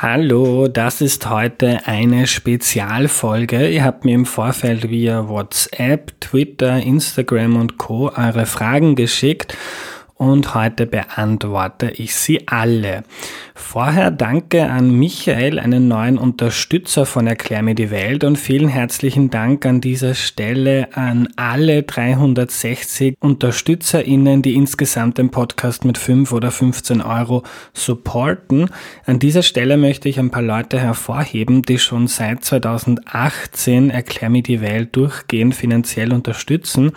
[0.00, 3.68] Hallo, das ist heute eine Spezialfolge.
[3.68, 8.12] Ihr habt mir im Vorfeld via WhatsApp, Twitter, Instagram und Co.
[8.14, 9.56] eure Fragen geschickt
[10.18, 13.04] und heute beantworte ich sie alle.
[13.54, 19.30] Vorher danke an Michael, einen neuen Unterstützer von Erklär mir die Welt und vielen herzlichen
[19.30, 26.50] Dank an dieser Stelle an alle 360 UnterstützerInnen, die insgesamt den Podcast mit 5 oder
[26.50, 28.70] 15 Euro supporten.
[29.06, 34.42] An dieser Stelle möchte ich ein paar Leute hervorheben, die schon seit 2018 Erklär mir
[34.42, 36.92] die Welt durchgehend finanziell unterstützen.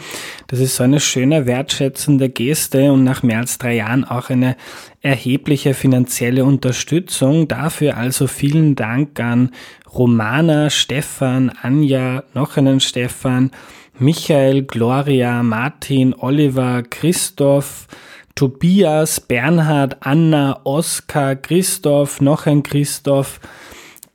[0.47, 4.55] Das ist so eine schöne, wertschätzende Geste und nach mehr als drei Jahren auch eine
[5.01, 7.49] erhebliche finanzielle Unterstützung.
[7.49, 9.51] Dafür also vielen Dank an
[9.93, 13.51] Romana, Stefan, Anja, noch einen Stefan,
[13.99, 17.87] Michael, Gloria, Martin, Oliver, Christoph,
[18.35, 23.41] Tobias, Bernhard, Anna, Oskar, Christoph, noch ein Christoph,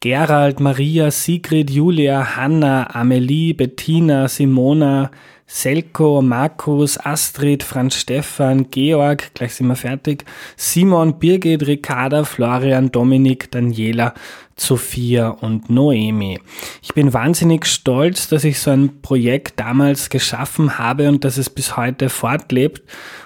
[0.00, 5.10] Gerald, Maria, Sigrid, Julia, Hanna, Amelie, Bettina, Simona,
[5.48, 10.24] Selko, Markus, Astrid, Franz Stefan, Georg, gleich sind wir fertig,
[10.56, 14.12] Simon, Birgit, Ricarda, Florian, Dominik, Daniela,
[14.58, 16.40] Sophia und Noemi.
[16.82, 21.48] Ich bin wahnsinnig stolz, dass ich so ein Projekt damals geschaffen habe und dass es
[21.48, 22.82] bis heute fortlebt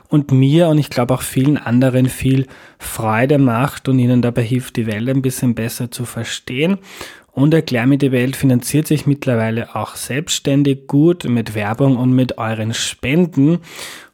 [0.09, 2.47] und mir und ich glaube auch vielen anderen viel
[2.79, 6.79] Freude macht und ihnen dabei hilft, die Welt ein bisschen besser zu verstehen.
[7.33, 12.39] Und Erklär mir die Welt finanziert sich mittlerweile auch selbstständig gut mit Werbung und mit
[12.39, 13.59] euren Spenden.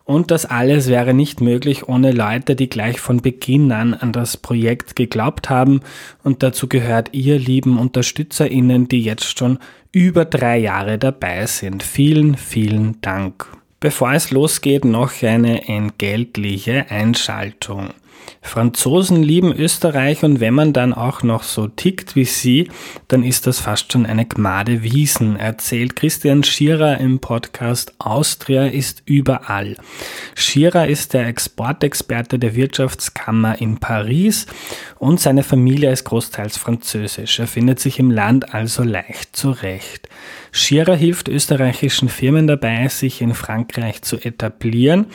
[0.04, 4.36] Und das alles wäre nicht möglich ohne Leute, die gleich von Beginn an an das
[4.36, 5.80] Projekt geglaubt haben.
[6.22, 9.58] Und dazu gehört ihr lieben UnterstützerInnen, die jetzt schon
[9.90, 11.82] über drei Jahre dabei sind.
[11.82, 13.48] Vielen, vielen Dank.
[13.80, 17.90] Bevor es losgeht, noch eine entgeltliche Einschaltung.
[18.42, 22.70] Franzosen lieben Österreich und wenn man dann auch noch so tickt wie sie,
[23.08, 29.02] dann ist das fast schon eine Gmade Wiesen, erzählt Christian Schierer im Podcast Austria ist
[29.04, 29.76] überall.
[30.34, 34.46] Schierer ist der Exportexperte der Wirtschaftskammer in Paris
[34.98, 37.38] und seine Familie ist großteils französisch.
[37.38, 40.08] Er findet sich im Land also leicht zurecht.
[40.52, 45.06] Schierer hilft österreichischen Firmen dabei, sich in Frankreich zu etablieren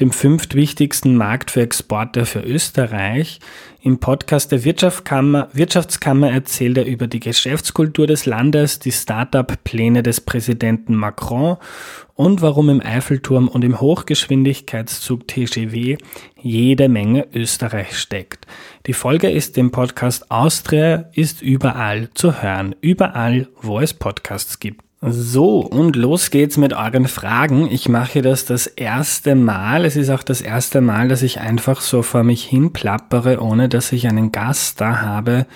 [0.00, 3.40] dem fünftwichtigsten Markt für Exporte für Österreich.
[3.82, 10.20] Im Podcast der Wirtschaftskammer, Wirtschaftskammer erzählt er über die Geschäftskultur des Landes, die Start-up-Pläne des
[10.20, 11.56] Präsidenten Macron
[12.14, 15.98] und warum im Eiffelturm und im Hochgeschwindigkeitszug TGW
[16.40, 18.46] jede Menge Österreich steckt.
[18.86, 24.87] Die Folge ist im Podcast Austria, ist überall zu hören, überall, wo es Podcasts gibt.
[25.00, 27.70] So, und los geht's mit euren Fragen.
[27.70, 29.84] Ich mache das das erste Mal.
[29.84, 33.68] Es ist auch das erste Mal, dass ich einfach so vor mich hin plappere, ohne
[33.68, 35.46] dass ich einen Gast da habe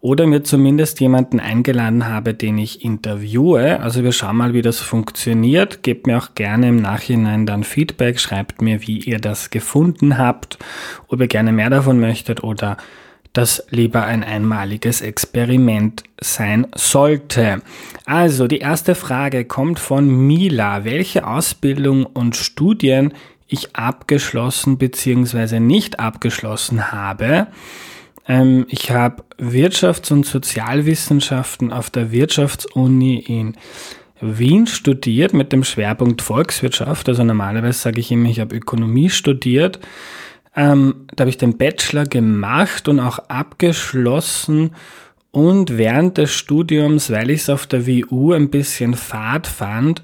[0.00, 3.80] oder mir zumindest jemanden eingeladen habe, den ich interviewe.
[3.80, 5.84] Also wir schauen mal, wie das funktioniert.
[5.84, 10.58] Gebt mir auch gerne im Nachhinein dann Feedback, schreibt mir, wie ihr das gefunden habt,
[11.06, 12.76] ob ihr gerne mehr davon möchtet oder
[13.36, 17.60] das lieber ein einmaliges Experiment sein sollte.
[18.06, 20.84] Also, die erste Frage kommt von Mila.
[20.84, 23.12] Welche Ausbildung und Studien
[23.46, 25.60] ich abgeschlossen bzw.
[25.60, 27.48] nicht abgeschlossen habe?
[28.26, 33.56] Ähm, ich habe Wirtschafts- und Sozialwissenschaften auf der Wirtschaftsuni in
[34.20, 37.08] Wien studiert mit dem Schwerpunkt Volkswirtschaft.
[37.08, 39.78] Also normalerweise sage ich immer, ich habe Ökonomie studiert.
[40.56, 44.72] Ähm, da habe ich den Bachelor gemacht und auch abgeschlossen.
[45.30, 50.02] Und während des Studiums, weil ich es auf der WU ein bisschen fad fand,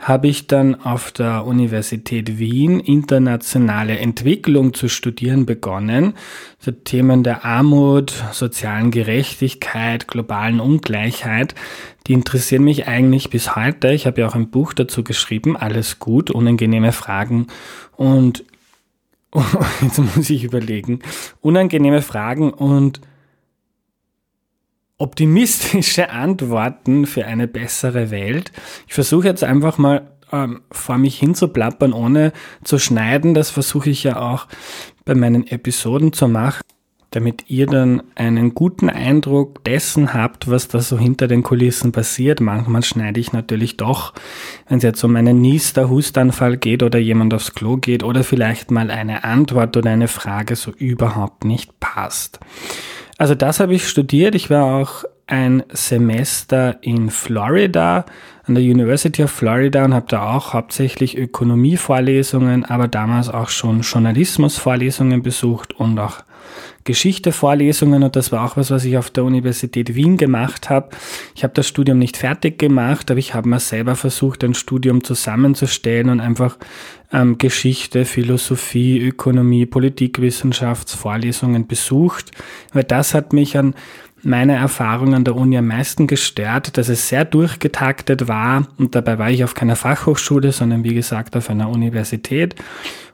[0.00, 6.14] habe ich dann auf der Universität Wien internationale Entwicklung zu studieren begonnen.
[6.58, 11.54] So Themen der Armut, sozialen Gerechtigkeit, globalen Ungleichheit,
[12.06, 13.92] die interessieren mich eigentlich bis heute.
[13.92, 17.48] Ich habe ja auch ein Buch dazu geschrieben, Alles gut, unangenehme Fragen
[17.96, 18.44] und
[19.82, 21.00] jetzt muss ich überlegen,
[21.40, 23.00] unangenehme Fragen und
[24.98, 28.52] optimistische Antworten für eine bessere Welt.
[28.86, 32.32] Ich versuche jetzt einfach mal ähm, vor mich hin zu plappern, ohne
[32.64, 33.34] zu schneiden.
[33.34, 34.46] Das versuche ich ja auch
[35.04, 36.60] bei meinen Episoden zu machen
[37.10, 42.40] damit ihr dann einen guten Eindruck dessen habt, was da so hinter den Kulissen passiert.
[42.40, 44.14] Manchmal schneide ich natürlich doch,
[44.68, 48.70] wenn es jetzt um einen Niester, Hustanfall geht oder jemand aufs Klo geht oder vielleicht
[48.70, 52.38] mal eine Antwort oder eine Frage so überhaupt nicht passt.
[53.18, 54.34] Also das habe ich studiert.
[54.34, 58.04] Ich war auch ein Semester in Florida,
[58.46, 63.82] an der University of Florida und habe da auch hauptsächlich Ökonomievorlesungen, aber damals auch schon
[63.82, 66.22] Journalismusvorlesungen besucht und auch
[66.84, 70.90] Geschichte-Vorlesungen und das war auch was, was ich auf der Universität Wien gemacht habe.
[71.34, 75.04] Ich habe das Studium nicht fertig gemacht, aber ich habe mir selber versucht, ein Studium
[75.04, 76.56] zusammenzustellen und einfach
[77.12, 82.30] ähm, Geschichte, Philosophie, Ökonomie, Politikwissenschaftsvorlesungen besucht,
[82.72, 83.74] weil das hat mich an
[84.22, 88.66] meine Erfahrung an der Uni am meisten gestört, dass es sehr durchgetaktet war.
[88.78, 92.54] Und dabei war ich auf keiner Fachhochschule, sondern wie gesagt auf einer Universität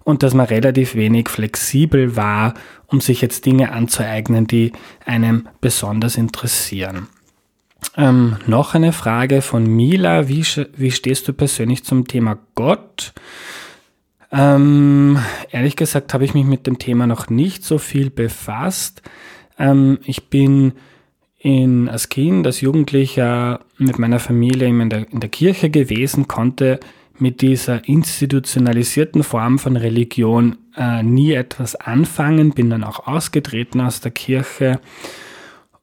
[0.06, 2.54] und dass man relativ wenig flexibel war,
[2.86, 4.70] um sich jetzt Dinge anzueignen, die
[5.04, 7.08] einem besonders interessieren.
[7.96, 10.28] Ähm, noch eine Frage von Mila.
[10.28, 10.44] Wie,
[10.76, 13.14] wie stehst du persönlich zum Thema Gott?
[14.30, 15.18] Ähm,
[15.50, 19.02] ehrlich gesagt habe ich mich mit dem Thema noch nicht so viel befasst.
[19.58, 20.74] Ähm, ich bin
[21.36, 26.78] in, als Kind, als Jugendlicher mit meiner Familie in der, in der Kirche gewesen, konnte
[27.20, 34.00] mit dieser institutionalisierten Form von Religion äh, nie etwas anfangen, bin dann auch ausgetreten aus
[34.00, 34.80] der Kirche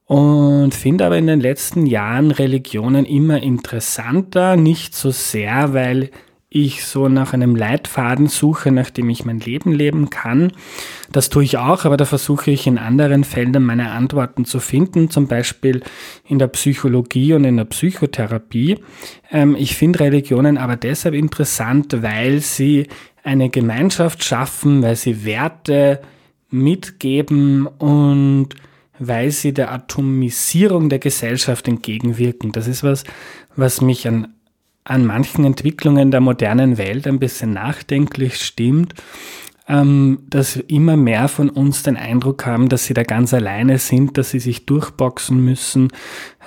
[0.06, 6.10] und finde aber in den letzten Jahren Religionen immer interessanter, nicht so sehr, weil
[6.54, 10.52] ich so nach einem Leitfaden suche, nach dem ich mein Leben leben kann.
[11.10, 15.10] Das tue ich auch, aber da versuche ich in anderen Feldern meine Antworten zu finden,
[15.10, 15.82] zum Beispiel
[16.28, 18.78] in der Psychologie und in der Psychotherapie.
[19.32, 22.86] Ähm, ich finde Religionen aber deshalb interessant, weil sie
[23.24, 26.02] eine Gemeinschaft schaffen, weil sie Werte
[26.50, 28.50] mitgeben und
[29.00, 32.52] weil sie der Atomisierung der Gesellschaft entgegenwirken.
[32.52, 33.02] Das ist was,
[33.56, 34.28] was mich an
[34.84, 38.94] an manchen Entwicklungen der modernen Welt ein bisschen nachdenklich stimmt,
[39.66, 44.18] ähm, dass immer mehr von uns den Eindruck haben, dass sie da ganz alleine sind,
[44.18, 45.88] dass sie sich durchboxen müssen,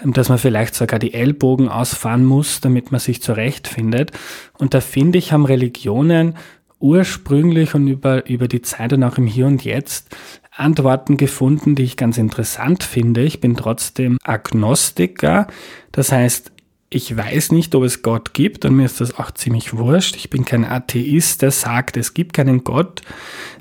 [0.04, 4.12] ähm, dass man vielleicht sogar die Ellbogen ausfahren muss, damit man sich zurechtfindet.
[4.60, 6.36] Und da finde ich, haben Religionen
[6.80, 10.16] ursprünglich und über, über die Zeit und auch im Hier und Jetzt
[10.52, 13.24] Antworten gefunden, die ich ganz interessant finde.
[13.24, 15.48] Ich bin trotzdem Agnostiker.
[15.92, 16.52] Das heißt,
[16.90, 20.16] ich weiß nicht, ob es Gott gibt und mir ist das auch ziemlich wurscht.
[20.16, 23.02] Ich bin kein Atheist, der sagt, es gibt keinen Gott.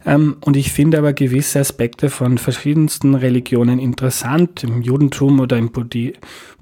[0.04, 5.72] Ähm, und ich finde aber gewisse Aspekte von verschiedensten Religionen interessant, im Judentum oder im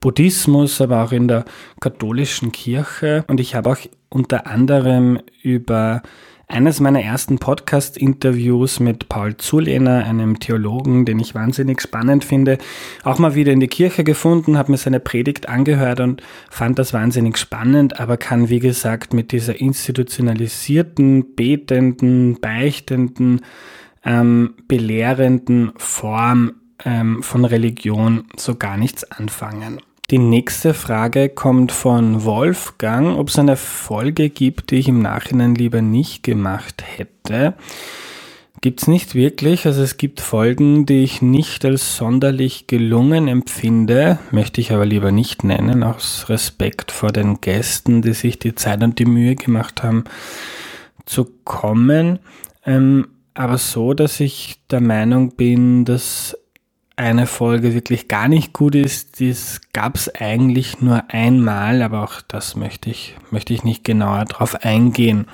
[0.00, 1.44] Buddhismus, aber auch in der
[1.80, 3.24] katholischen Kirche.
[3.28, 3.78] Und ich habe auch
[4.08, 6.02] unter anderem über
[6.46, 12.58] eines meiner ersten Podcast-Interviews mit Paul Zulehner, einem Theologen, den ich wahnsinnig spannend finde,
[13.02, 16.92] auch mal wieder in die Kirche gefunden, habe mir seine Predigt angehört und fand das
[16.92, 23.40] wahnsinnig spannend, aber kann, wie gesagt, mit dieser institutionalisierten, betenden, beichtenden,
[24.04, 26.52] ähm, belehrenden Form
[26.84, 29.80] ähm, von Religion so gar nichts anfangen.
[30.10, 35.54] Die nächste Frage kommt von Wolfgang, ob es eine Folge gibt, die ich im Nachhinein
[35.54, 37.54] lieber nicht gemacht hätte.
[38.60, 39.64] Gibt's nicht wirklich.
[39.64, 45.10] Also es gibt Folgen, die ich nicht als sonderlich gelungen empfinde, möchte ich aber lieber
[45.10, 49.82] nicht nennen, aus Respekt vor den Gästen, die sich die Zeit und die Mühe gemacht
[49.82, 50.04] haben,
[51.06, 52.18] zu kommen.
[52.66, 56.36] Ähm, aber so, dass ich der Meinung bin, dass
[56.96, 62.20] eine Folge wirklich gar nicht gut ist, das gab es eigentlich nur einmal, aber auch
[62.20, 65.26] das möchte ich, möchte ich nicht genauer drauf eingehen.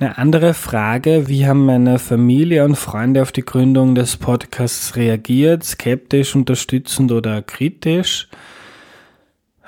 [0.00, 5.64] Eine andere Frage, wie haben meine Familie und Freunde auf die Gründung des Podcasts reagiert?
[5.64, 8.28] Skeptisch, unterstützend oder kritisch?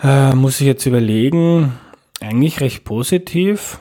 [0.02, 1.74] Äh, muss ich jetzt überlegen.
[2.20, 3.78] Eigentlich recht positiv.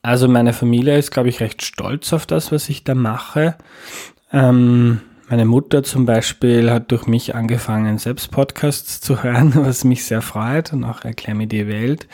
[0.00, 3.56] Also meine Familie ist, glaube ich, recht stolz auf das, was ich da mache.
[4.32, 10.04] Ähm, meine Mutter zum Beispiel hat durch mich angefangen, selbst Podcasts zu hören, was mich
[10.04, 12.08] sehr freut und auch Erklär mir die Welt.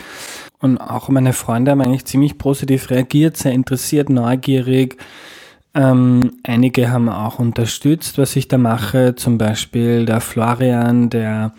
[0.59, 4.97] Und auch meine Freunde haben eigentlich ziemlich positiv reagiert, sehr interessiert, neugierig.
[5.75, 9.15] Ähm, einige haben auch unterstützt, was ich da mache.
[9.15, 11.53] Zum Beispiel der Florian, der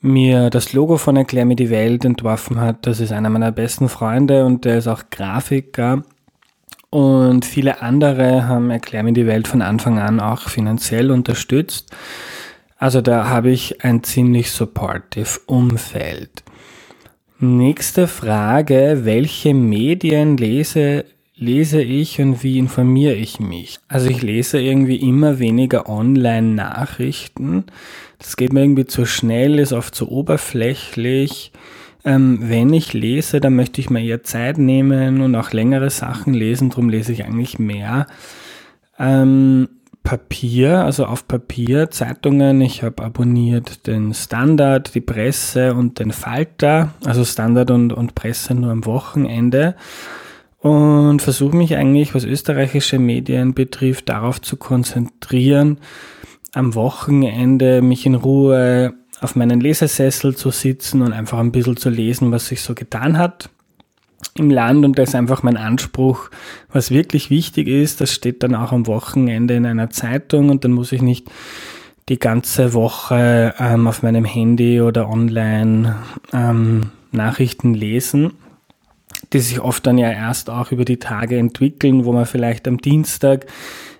[0.00, 2.86] mir das Logo von Erklär mir die Welt entworfen hat.
[2.86, 6.04] Das ist einer meiner besten Freunde und der ist auch Grafiker.
[6.96, 11.94] Und viele andere haben Erklär mir die Welt von Anfang an auch finanziell unterstützt.
[12.78, 16.42] Also da habe ich ein ziemlich supportive Umfeld.
[17.38, 23.78] Nächste Frage, welche Medien lese, lese ich und wie informiere ich mich?
[23.88, 27.64] Also ich lese irgendwie immer weniger Online-Nachrichten.
[28.16, 31.52] Das geht mir irgendwie zu schnell, ist oft zu oberflächlich.
[32.06, 36.34] Ähm, wenn ich lese, dann möchte ich mir eher Zeit nehmen und auch längere Sachen
[36.34, 38.06] lesen, darum lese ich eigentlich mehr.
[38.96, 39.68] Ähm,
[40.04, 42.60] Papier, also auf Papier, Zeitungen.
[42.60, 48.54] Ich habe abonniert den Standard, die Presse und den Falter, also Standard und, und Presse
[48.54, 49.74] nur am Wochenende.
[50.60, 55.78] und versuche mich eigentlich, was österreichische Medien betrifft, darauf zu konzentrieren,
[56.54, 61.88] am Wochenende mich in Ruhe auf meinen Lesesessel zu sitzen und einfach ein bisschen zu
[61.88, 63.48] lesen, was sich so getan hat
[64.34, 64.84] im Land.
[64.84, 66.30] Und das ist einfach mein Anspruch,
[66.70, 70.72] was wirklich wichtig ist, das steht dann auch am Wochenende in einer Zeitung und dann
[70.72, 71.30] muss ich nicht
[72.08, 75.96] die ganze Woche ähm, auf meinem Handy oder online
[76.32, 78.32] ähm, Nachrichten lesen,
[79.32, 82.78] die sich oft dann ja erst auch über die Tage entwickeln, wo man vielleicht am
[82.78, 83.46] Dienstag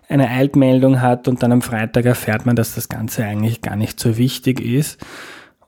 [0.08, 3.98] eine Eilmeldung hat und dann am Freitag erfährt man, dass das Ganze eigentlich gar nicht
[3.98, 5.04] so wichtig ist.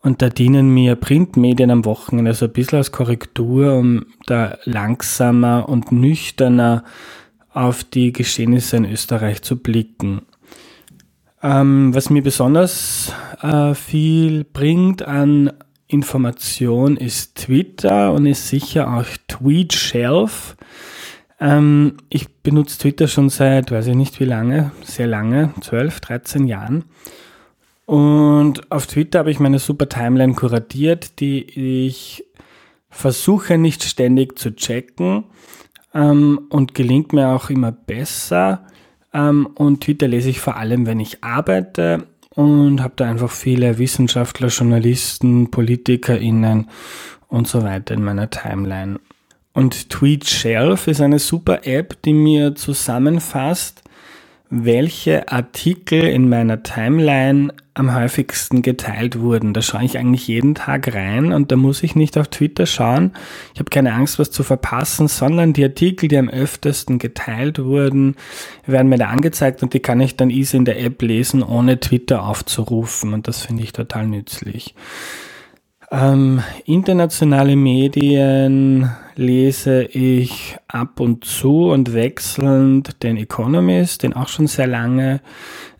[0.00, 5.68] Und da dienen mir Printmedien am Wochenende so ein bisschen als Korrektur, um da langsamer
[5.68, 6.84] und nüchterner
[7.52, 10.22] auf die Geschehnisse in Österreich zu blicken.
[11.42, 15.52] Ähm, was mir besonders äh, viel bringt an
[15.88, 20.56] Information ist Twitter und ist sicher auch TweetShelf.
[21.40, 26.46] Ähm, ich benutze Twitter schon seit, weiß ich nicht wie lange, sehr lange, 12, 13
[26.46, 26.84] Jahren.
[27.86, 32.24] Und auf Twitter habe ich meine super Timeline kuratiert, die ich
[32.90, 35.24] versuche nicht ständig zu checken
[35.94, 38.66] ähm, und gelingt mir auch immer besser.
[39.12, 43.78] Ähm, und Twitter lese ich vor allem, wenn ich arbeite und habe da einfach viele
[43.78, 46.68] Wissenschaftler, Journalisten, PolitikerInnen
[47.28, 49.00] und so weiter in meiner Timeline.
[49.52, 53.82] Und TweetShelf ist eine super App, die mir zusammenfasst,
[54.50, 59.52] welche Artikel in meiner Timeline am häufigsten geteilt wurden.
[59.52, 63.12] Da schaue ich eigentlich jeden Tag rein und da muss ich nicht auf Twitter schauen.
[63.52, 68.16] Ich habe keine Angst, was zu verpassen, sondern die Artikel, die am öftesten geteilt wurden,
[68.66, 71.78] werden mir da angezeigt und die kann ich dann easy in der App lesen, ohne
[71.78, 74.74] Twitter aufzurufen und das finde ich total nützlich.
[75.90, 84.46] Ähm, internationale Medien lese ich ab und zu und wechselnd den Economist, den auch schon
[84.46, 85.20] sehr lange,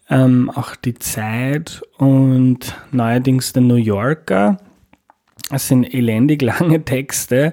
[0.09, 4.57] ähm, auch die Zeit und neuerdings den New Yorker.
[5.51, 7.53] Das sind elendig lange Texte,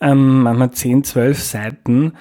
[0.00, 2.12] ähm, manchmal 10, 12 Seiten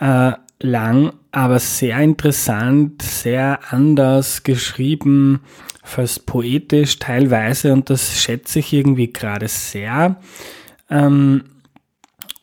[0.00, 5.40] äh, lang, aber sehr interessant, sehr anders geschrieben
[5.82, 10.16] fast poetisch teilweise und das schätze ich irgendwie gerade sehr.
[10.88, 11.42] Ähm,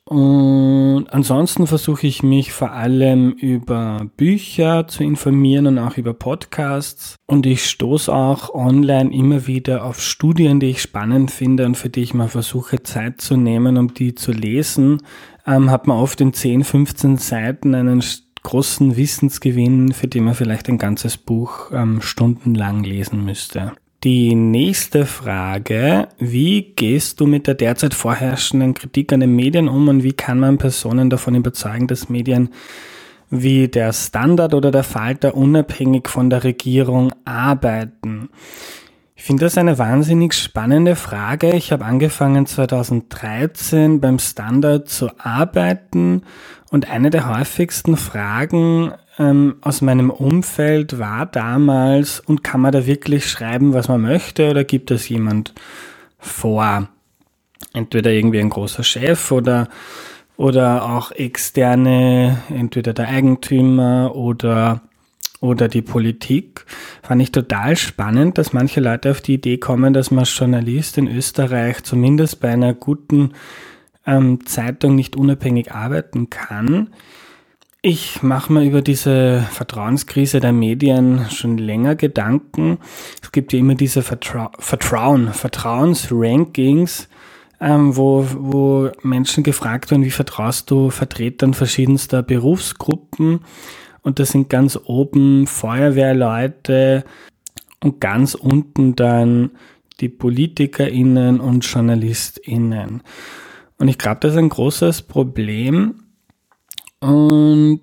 [0.10, 7.15] und ansonsten versuche ich mich vor allem über Bücher zu informieren und auch über Podcasts.
[7.27, 11.89] Und ich stoße auch online immer wieder auf Studien, die ich spannend finde und für
[11.89, 15.03] die ich mal versuche Zeit zu nehmen, um die zu lesen.
[15.46, 18.01] Ähm, hat man oft in 10, 15 Seiten einen
[18.43, 23.74] großen Wissensgewinn, für den man vielleicht ein ganzes Buch ähm, stundenlang lesen müsste.
[24.03, 29.89] Die nächste Frage, wie gehst du mit der derzeit vorherrschenden Kritik an den Medien um
[29.89, 32.50] und wie kann man Personen davon überzeugen, dass Medien
[33.29, 38.29] wie der Standard oder der Falter unabhängig von der Regierung arbeiten?
[39.17, 41.51] Ich finde das eine wahnsinnig spannende Frage.
[41.51, 46.22] Ich habe angefangen 2013 beim Standard zu arbeiten
[46.71, 52.85] und eine der häufigsten Fragen ähm, aus meinem Umfeld war damals, und kann man da
[52.85, 55.53] wirklich schreiben, was man möchte, oder gibt es jemand
[56.17, 56.88] vor?
[57.73, 59.67] Entweder irgendwie ein großer Chef oder,
[60.38, 64.81] oder auch externe, entweder der Eigentümer oder
[65.41, 66.65] oder die Politik,
[67.01, 71.07] fand ich total spannend, dass manche Leute auf die Idee kommen, dass man Journalist in
[71.07, 73.31] Österreich zumindest bei einer guten
[74.05, 76.89] ähm, Zeitung nicht unabhängig arbeiten kann.
[77.81, 82.79] Ich mache mir über diese Vertrauenskrise der Medien schon länger Gedanken.
[83.21, 87.07] Es gibt ja immer diese Vertra Vertrauen, Vertrauensrankings,
[87.61, 93.45] ähm, wo, wo Menschen gefragt werden, wie vertraust du Vertretern verschiedenster Berufsgruppen?
[94.01, 97.05] Und das sind ganz oben Feuerwehrleute
[97.81, 99.51] und ganz unten dann
[100.01, 103.03] die PolitikerInnen und JournalistInnen.
[103.79, 105.95] Und ich glaube, das ist ein großes Problem.
[107.00, 107.81] Und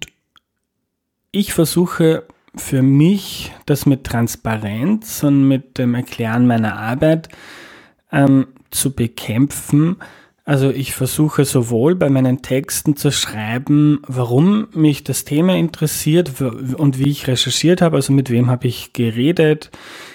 [1.33, 2.25] ich versuche
[2.55, 7.29] für mich das mit Transparenz und mit dem Erklären meiner Arbeit
[8.12, 9.97] ähm, zu bekämpfen.
[10.45, 16.99] Also ich versuche sowohl bei meinen Texten zu schreiben, warum mich das Thema interessiert und
[16.99, 19.71] wie ich recherchiert habe, also mit wem habe ich geredet,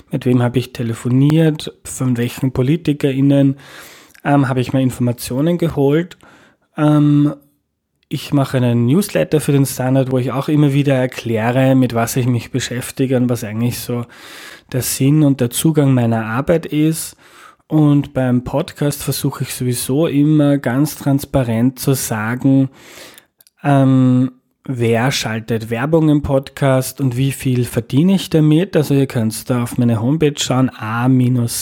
[0.09, 3.57] mit wem habe ich telefoniert, von welchen PolitikerInnen
[4.23, 6.17] ähm, habe ich mir Informationen geholt.
[6.77, 7.33] Ähm,
[8.09, 12.17] ich mache einen Newsletter für den Standard, wo ich auch immer wieder erkläre, mit was
[12.17, 14.05] ich mich beschäftige und was eigentlich so
[14.71, 17.15] der Sinn und der Zugang meiner Arbeit ist.
[17.67, 22.69] Und beim Podcast versuche ich sowieso immer ganz transparent zu sagen,
[23.63, 24.31] Ähm,
[24.65, 28.75] wer schaltet Werbung im Podcast und wie viel verdiene ich damit?
[28.75, 31.53] Also ihr könnt da auf meine Homepage schauen, a-sator.at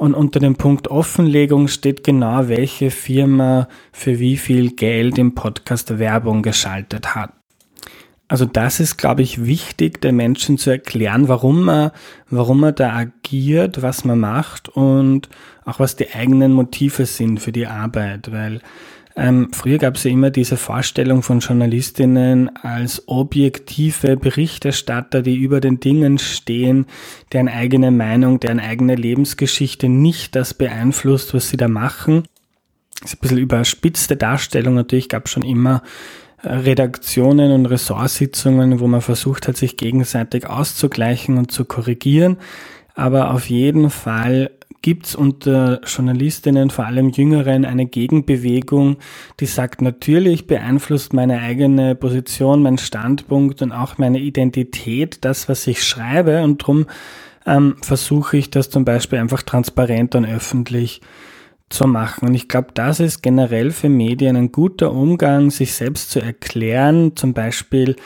[0.00, 5.98] und unter dem Punkt Offenlegung steht genau, welche Firma für wie viel Geld im Podcast
[5.98, 7.34] Werbung geschaltet hat.
[8.26, 11.90] Also das ist, glaube ich, wichtig, den Menschen zu erklären, warum man,
[12.30, 15.28] warum man da agiert, was man macht und
[15.66, 18.62] auch was die eigenen Motive sind für die Arbeit, weil
[19.20, 25.60] ähm, früher gab es ja immer diese Vorstellung von Journalistinnen als objektive Berichterstatter, die über
[25.60, 26.86] den Dingen stehen,
[27.30, 32.22] deren eigene Meinung, deren eigene Lebensgeschichte nicht das beeinflusst, was sie da machen.
[33.02, 34.74] Das ist ein bisschen überspitzte Darstellung.
[34.74, 35.82] Natürlich gab es schon immer
[36.42, 42.38] Redaktionen und Ressortsitzungen, wo man versucht hat, sich gegenseitig auszugleichen und zu korrigieren.
[42.94, 44.50] Aber auf jeden Fall
[44.82, 48.96] gibt's unter Journalistinnen, vor allem Jüngeren, eine Gegenbewegung,
[49.38, 55.66] die sagt, natürlich beeinflusst meine eigene Position, mein Standpunkt und auch meine Identität das, was
[55.66, 56.42] ich schreibe.
[56.42, 56.86] Und darum
[57.46, 61.00] ähm, versuche ich das zum Beispiel einfach transparent und öffentlich
[61.70, 62.28] zu machen.
[62.28, 67.14] Und ich glaube, das ist generell für Medien ein guter Umgang, sich selbst zu erklären,
[67.14, 67.96] zum Beispiel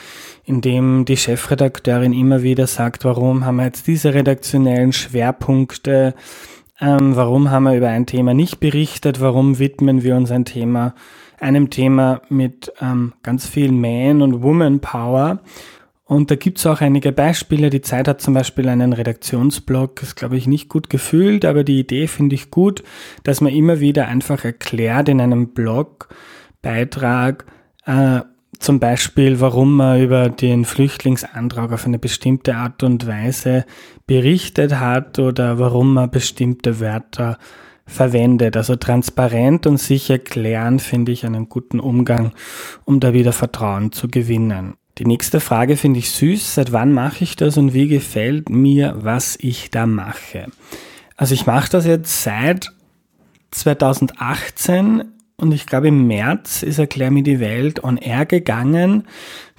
[0.45, 6.13] indem die Chefredakteurin immer wieder sagt, warum haben wir jetzt diese redaktionellen Schwerpunkte,
[6.79, 10.93] ähm, warum haben wir über ein Thema nicht berichtet, warum widmen wir uns ein Thema,
[11.39, 15.39] einem Thema mit ähm, ganz viel Man- und Woman-Power.
[16.03, 17.69] Und da gibt's auch einige Beispiele.
[17.71, 21.79] Die Zeit hat zum Beispiel einen Redaktionsblog, ist glaube ich nicht gut gefühlt, aber die
[21.79, 22.83] Idee finde ich gut,
[23.23, 27.45] dass man immer wieder einfach erklärt in einem Blogbeitrag,
[27.85, 28.21] äh,
[28.59, 33.65] zum Beispiel, warum man über den Flüchtlingsantrag auf eine bestimmte Art und Weise
[34.07, 37.37] berichtet hat oder warum man bestimmte Wörter
[37.85, 38.57] verwendet.
[38.57, 42.33] Also transparent und sich erklären finde ich einen guten Umgang,
[42.83, 44.75] um da wieder Vertrauen zu gewinnen.
[44.97, 46.55] Die nächste Frage finde ich süß.
[46.55, 50.47] Seit wann mache ich das und wie gefällt mir, was ich da mache?
[51.17, 52.71] Also ich mache das jetzt seit
[53.51, 59.07] 2018 und ich glaube im März ist Erklär mir die Welt on air gegangen.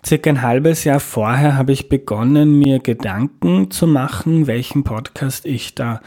[0.04, 5.74] Circa ein halbes Jahr vorher habe ich begonnen, mir Gedanken zu machen, welchen Podcast ich
[5.74, 6.00] da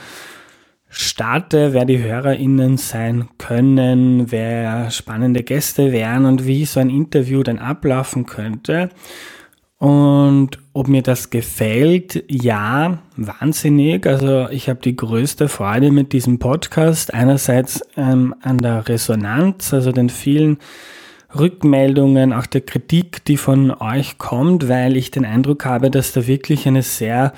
[0.90, 7.44] starte, wer die HörerInnen sein können, wer spannende Gäste wären und wie so ein Interview
[7.44, 8.90] dann ablaufen könnte.
[9.78, 14.08] Und ob mir das gefällt, ja, wahnsinnig.
[14.08, 17.14] Also ich habe die größte Freude mit diesem Podcast.
[17.14, 20.58] Einerseits ähm, an der Resonanz, also den vielen
[21.38, 26.28] Rückmeldungen, auch der Kritik, die von euch kommt, weil ich den Eindruck habe, dass da
[26.28, 27.34] wirklich eine sehr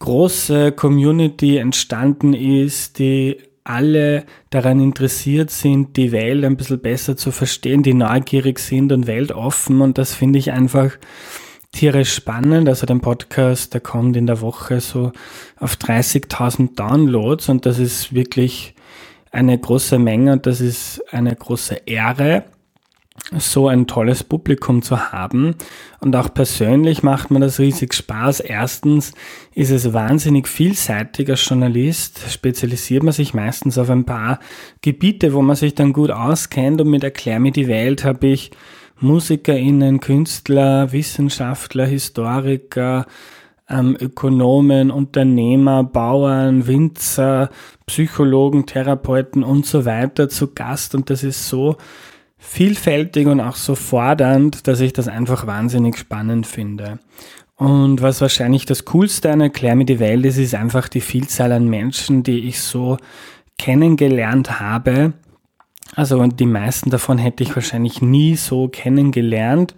[0.00, 7.30] große Community entstanden ist, die alle daran interessiert sind, die Welt ein bisschen besser zu
[7.30, 9.82] verstehen, die neugierig sind und weltoffen.
[9.82, 10.90] Und das finde ich einfach
[11.72, 12.68] tierisch spannend.
[12.68, 15.12] Also den Podcast, der kommt in der Woche so
[15.58, 18.74] auf 30.000 Downloads und das ist wirklich
[19.30, 22.44] eine große Menge und das ist eine große Ehre
[23.38, 25.56] so ein tolles Publikum zu haben.
[26.00, 28.40] Und auch persönlich macht mir das riesig Spaß.
[28.40, 29.12] Erstens
[29.52, 32.20] ist es wahnsinnig vielseitig als Journalist.
[32.30, 34.38] Spezialisiert man sich meistens auf ein paar
[34.82, 36.80] Gebiete, wo man sich dann gut auskennt.
[36.80, 38.50] Und mit Erklär mir die Welt habe ich
[39.00, 43.06] MusikerInnen, Künstler, Wissenschaftler, Historiker,
[43.68, 47.50] ähm, Ökonomen, Unternehmer, Bauern, Winzer,
[47.86, 50.94] Psychologen, Therapeuten und so weiter zu Gast.
[50.94, 51.76] Und das ist so
[52.38, 56.98] vielfältig und auch so fordernd, dass ich das einfach wahnsinnig spannend finde.
[57.56, 61.52] Und was wahrscheinlich das Coolste an Erklär mir die Welt ist, ist einfach die Vielzahl
[61.52, 62.98] an Menschen, die ich so
[63.58, 65.14] kennengelernt habe.
[65.94, 69.74] Also die meisten davon hätte ich wahrscheinlich nie so kennengelernt.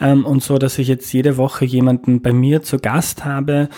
[0.00, 3.68] Ähm, und so, dass ich jetzt jede Woche jemanden bei mir zu Gast habe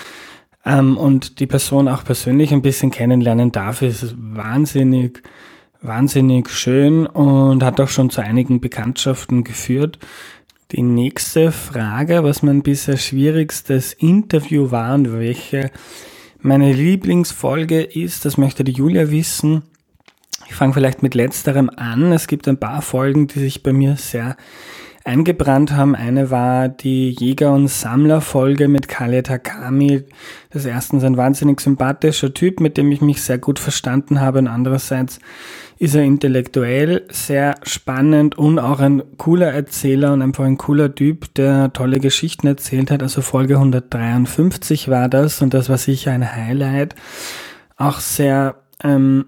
[0.65, 5.23] ähm, und die Person auch persönlich ein bisschen kennenlernen darf, ist wahnsinnig
[5.85, 9.99] wahnsinnig schön und hat auch schon zu einigen Bekanntschaften geführt.
[10.73, 15.71] Die nächste Frage, was mein bisher schwierigstes Interview war und welche
[16.41, 19.63] meine Lieblingsfolge ist, das möchte die Julia wissen.
[20.49, 22.13] Ich fange vielleicht mit letzterem an.
[22.13, 24.37] Es gibt ein paar Folgen, die sich bei mir sehr
[25.05, 25.95] eingebrannt haben.
[25.95, 30.05] Eine war die Jäger- und Sammler-Folge mit Kale Takami.
[30.51, 34.39] Das ist erstens ein wahnsinnig sympathischer Typ, mit dem ich mich sehr gut verstanden habe
[34.39, 35.21] und andererseits
[35.79, 41.35] ist er intellektuell sehr spannend und auch ein cooler Erzähler und einfach ein cooler Typ,
[41.35, 43.03] der tolle Geschichten erzählt hat.
[43.03, 46.95] Also Folge 153 war das und das war sicher ein Highlight.
[47.77, 49.27] Auch sehr ähm,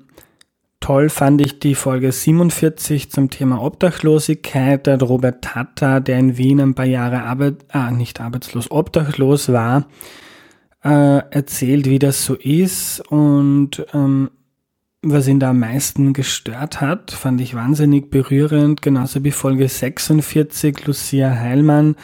[0.81, 4.87] Toll fand ich die Folge 47 zum Thema Obdachlosigkeit.
[4.87, 9.89] Der Robert Tata, der in Wien ein paar Jahre Arbeit, ah, nicht arbeitslos, obdachlos war,
[10.85, 14.31] äh, erzählt, wie das so ist und ähm,
[15.03, 20.87] was ihn da am meisten gestört hat, fand ich wahnsinnig berührend, genauso wie Folge 46,
[20.87, 21.97] Lucia Heilmann.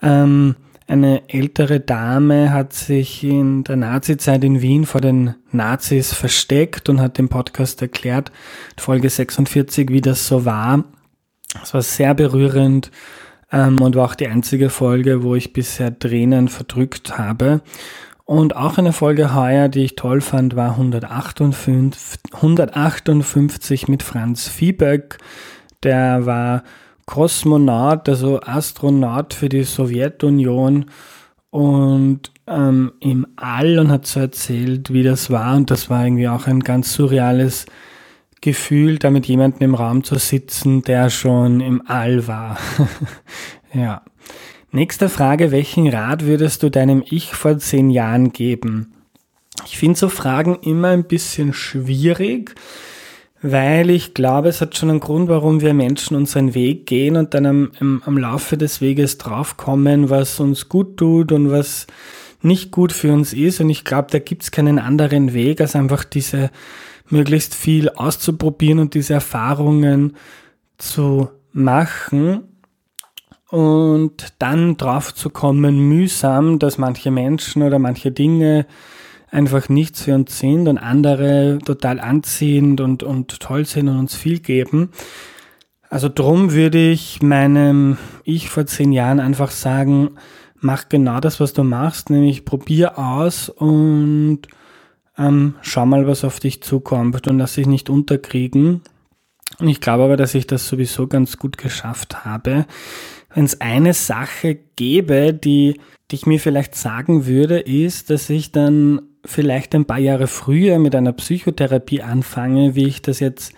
[0.00, 6.88] Ähm, eine ältere Dame hat sich in der Nazizeit in Wien vor den Nazis versteckt
[6.88, 8.30] und hat dem Podcast erklärt,
[8.76, 10.84] Folge 46, wie das so war.
[11.62, 12.90] Es war sehr berührend
[13.50, 17.62] ähm, und war auch die einzige Folge, wo ich bisher Tränen verdrückt habe.
[18.26, 25.18] Und auch eine Folge heuer, die ich toll fand, war 158, 158 mit Franz Viehböck.
[25.82, 26.64] Der war
[27.06, 30.86] Kosmonaut, also Astronaut für die Sowjetunion
[31.50, 35.56] und ähm, im All und hat so erzählt, wie das war.
[35.56, 37.66] Und das war irgendwie auch ein ganz surreales
[38.40, 42.58] Gefühl, da mit jemandem im Raum zu sitzen, der schon im All war.
[43.72, 44.02] ja.
[44.72, 48.92] Nächste Frage, welchen Rat würdest du deinem Ich vor zehn Jahren geben?
[49.66, 52.56] Ich finde so Fragen immer ein bisschen schwierig,
[53.46, 57.34] weil ich glaube, es hat schon einen Grund, warum wir Menschen unseren Weg gehen und
[57.34, 61.86] dann am, am, am Laufe des Weges draufkommen, was uns gut tut und was
[62.40, 63.60] nicht gut für uns ist.
[63.60, 66.50] Und ich glaube, da gibt es keinen anderen Weg, als einfach diese
[67.10, 70.16] möglichst viel auszuprobieren und diese Erfahrungen
[70.78, 72.44] zu machen
[73.50, 78.64] und dann drauf zu kommen, mühsam, dass manche Menschen oder manche Dinge
[79.34, 84.14] einfach nichts für uns sind und andere total anziehend und, und toll sind und uns
[84.14, 84.90] viel geben.
[85.90, 90.10] Also drum würde ich meinem Ich vor zehn Jahren einfach sagen,
[90.60, 94.42] mach genau das, was du machst, nämlich probier aus und
[95.18, 98.82] ähm, schau mal, was auf dich zukommt und lass dich nicht unterkriegen.
[99.58, 102.66] Und ich glaube aber, dass ich das sowieso ganz gut geschafft habe.
[103.34, 108.52] Wenn es eine Sache gäbe, die, die ich mir vielleicht sagen würde, ist, dass ich
[108.52, 113.54] dann vielleicht ein paar Jahre früher mit einer Psychotherapie anfange, wie ich das jetzt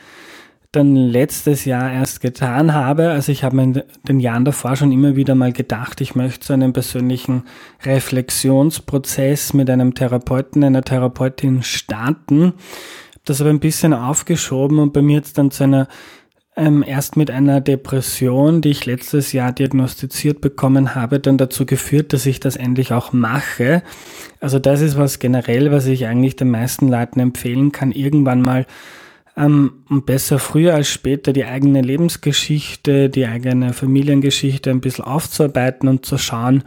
[0.72, 3.10] dann letztes Jahr erst getan habe.
[3.10, 6.52] Also ich habe in den Jahren davor schon immer wieder mal gedacht, ich möchte so
[6.52, 7.44] einen persönlichen
[7.84, 12.52] Reflexionsprozess mit einem Therapeuten, einer Therapeutin starten.
[13.24, 15.88] Das aber ein bisschen aufgeschoben und bei mir jetzt dann zu einer
[16.56, 22.14] ähm, erst mit einer Depression, die ich letztes Jahr diagnostiziert bekommen habe, dann dazu geführt,
[22.14, 23.82] dass ich das endlich auch mache.
[24.40, 28.64] Also das ist was generell, was ich eigentlich den meisten Leuten empfehlen kann, irgendwann mal
[29.36, 36.06] ähm, besser früher als später die eigene Lebensgeschichte, die eigene Familiengeschichte ein bisschen aufzuarbeiten und
[36.06, 36.64] zu schauen,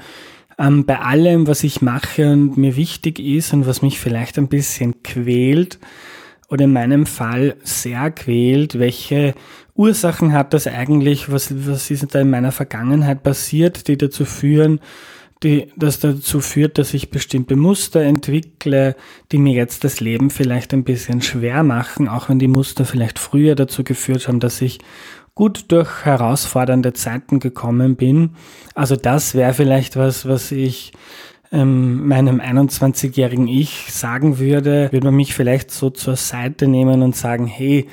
[0.59, 4.49] ähm, bei allem, was ich mache und mir wichtig ist und was mich vielleicht ein
[4.49, 5.79] bisschen quält,
[6.49, 9.33] oder in meinem Fall sehr quält, welche
[9.79, 14.81] Ursachen hat das eigentlich, was, was ist da in meiner Vergangenheit passiert, die dazu führen,
[15.41, 18.97] die, das dazu führt, dass ich bestimmte Muster entwickle,
[19.31, 23.19] die mir jetzt das Leben vielleicht ein bisschen schwer machen, auch wenn die Muster vielleicht
[23.19, 24.79] früher dazu geführt haben, dass ich
[25.33, 28.31] gut durch herausfordernde Zeiten gekommen bin.
[28.75, 30.91] Also das wäre vielleicht was, was ich
[31.53, 37.15] ähm, meinem 21-jährigen Ich sagen würde, würde man mich vielleicht so zur Seite nehmen und
[37.15, 37.87] sagen, hey,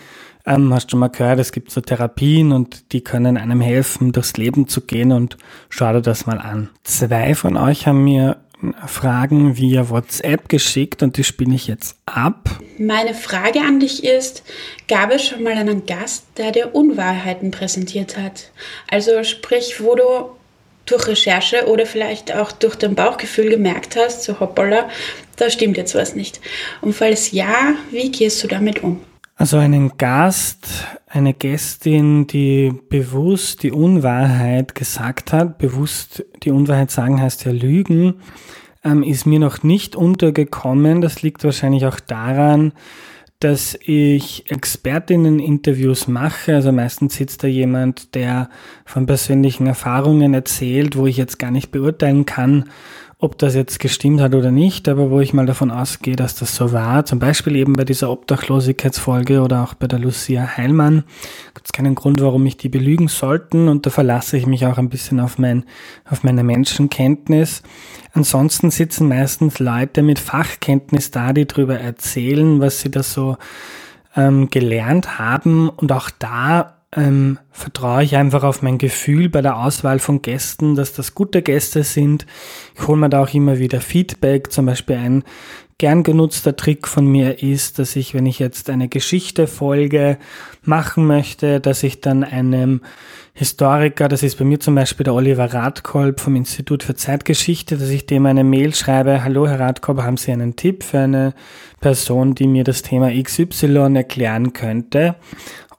[0.47, 4.37] ähm, hast du mal gehört, es gibt so Therapien und die können einem helfen, durchs
[4.37, 5.37] Leben zu gehen und
[5.69, 6.71] schau dir das mal an.
[6.85, 8.37] Zwei von euch haben mir
[8.87, 12.49] Fragen via WhatsApp geschickt und die spiele ich jetzt ab.
[12.79, 14.45] Meine Frage an dich ist,
[14.89, 18.51] gab es schon mal einen Gast, der dir Unwahrheiten präsentiert hat?
[18.91, 20.31] Also sprich, wo du
[20.87, 24.89] durch Recherche oder vielleicht auch durch dein Bauchgefühl gemerkt hast, so hoppala,
[25.37, 26.41] da stimmt jetzt was nicht.
[26.81, 29.01] Und falls ja, wie gehst du damit um?
[29.39, 37.21] Also einen Gast, eine Gästin, die bewusst die Unwahrheit gesagt hat, bewusst die Unwahrheit sagen
[37.21, 38.15] heißt ja Lügen,
[38.83, 41.03] ähm, ist mir noch nicht untergekommen.
[41.03, 42.73] Das liegt wahrscheinlich auch daran,
[43.39, 46.55] dass ich Expertinnen-Interviews mache.
[46.55, 48.49] Also meistens sitzt da jemand, der
[48.87, 52.71] von persönlichen Erfahrungen erzählt, wo ich jetzt gar nicht beurteilen kann,
[53.27, 56.55] ob das jetzt gestimmt hat oder nicht, aber wo ich mal davon ausgehe, dass das
[56.55, 61.03] so war, zum Beispiel eben bei dieser Obdachlosigkeitsfolge oder auch bei der Lucia Heilmann,
[61.53, 64.79] gibt es keinen Grund, warum mich die belügen sollten und da verlasse ich mich auch
[64.79, 65.65] ein bisschen auf, mein,
[66.09, 67.65] auf meine Menschenkenntnis.
[68.13, 73.39] Ansonsten sitzen meistens Leute mit Fachkenntnis da, die darüber erzählen, was sie da so
[74.15, 79.59] ähm, gelernt haben und auch da ähm, vertraue ich einfach auf mein Gefühl bei der
[79.59, 82.27] Auswahl von Gästen, dass das gute Gäste sind.
[82.75, 84.51] Ich hole mir da auch immer wieder Feedback.
[84.51, 85.25] Zum Beispiel ein
[85.79, 90.17] gern genutzter Trick von mir ist, dass ich, wenn ich jetzt eine Geschichte folge
[90.63, 92.81] machen möchte, dass ich dann einem
[93.35, 97.91] Historiker, das ist bei mir zum Beispiel der Oliver Radkolb vom Institut für Zeitgeschichte, dass
[97.91, 101.35] ich dem eine Mail schreibe, hallo Herr Radkolb, haben Sie einen Tipp für eine
[101.81, 105.17] Person, die mir das Thema XY erklären könnte?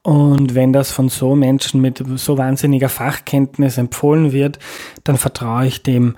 [0.07, 4.57] Und wenn das von so Menschen mit so wahnsinniger Fachkenntnis empfohlen wird,
[5.03, 6.15] dann vertraue ich dem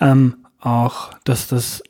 [0.00, 1.82] ähm, auch, dass das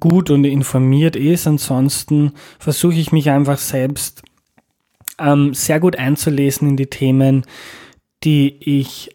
[0.00, 1.46] gut und informiert ist.
[1.46, 4.22] Ansonsten versuche ich mich einfach selbst
[5.20, 7.44] ähm, sehr gut einzulesen in die Themen,
[8.24, 9.10] die ich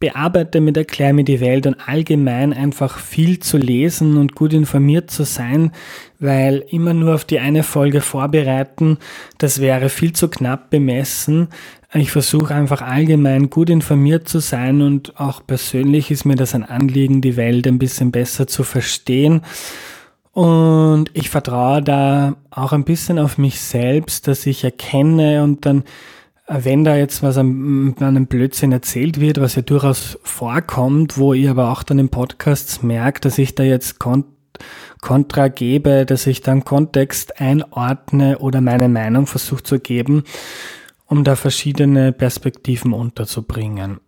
[0.00, 5.10] bearbeite mit Erklär mir die Welt und allgemein einfach viel zu lesen und gut informiert
[5.10, 5.72] zu sein,
[6.18, 8.98] weil immer nur auf die eine Folge vorbereiten,
[9.38, 11.48] das wäre viel zu knapp bemessen.
[11.92, 16.64] Ich versuche einfach allgemein gut informiert zu sein und auch persönlich ist mir das ein
[16.64, 19.42] Anliegen, die Welt ein bisschen besser zu verstehen.
[20.32, 25.84] Und ich vertraue da auch ein bisschen auf mich selbst, dass ich erkenne und dann
[26.52, 31.52] wenn da jetzt was an, einem Blödsinn erzählt wird, was ja durchaus vorkommt, wo ihr
[31.52, 34.24] aber auch dann im Podcast merkt, dass ich da jetzt Kon
[35.00, 40.24] Kontra gebe, dass ich dann Kontext einordne oder meine Meinung versuche zu geben,
[41.06, 44.00] um da verschiedene Perspektiven unterzubringen.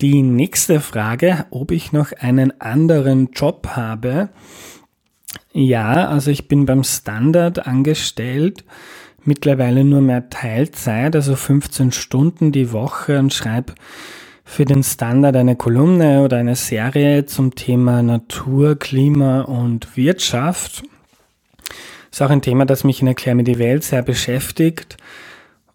[0.00, 4.30] Die nächste Frage, ob ich noch einen anderen Job habe.
[5.52, 8.64] Ja, also ich bin beim Standard angestellt
[9.24, 13.74] mittlerweile nur mehr Teilzeit, also 15 Stunden die Woche und schreibe
[14.44, 20.82] für den Standard eine Kolumne oder eine Serie zum Thema Natur, Klima und Wirtschaft.
[22.10, 24.98] Ist auch ein Thema, das mich in Erklär mir die Welt sehr beschäftigt.